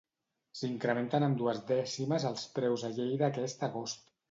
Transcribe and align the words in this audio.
S'incrementen 0.61 1.25
en 1.27 1.35
dues 1.41 1.59
dècimes 1.73 2.27
els 2.31 2.49
preus 2.57 2.89
a 2.91 2.93
Lleida 2.99 3.31
aquest 3.31 3.71
agost. 3.73 4.07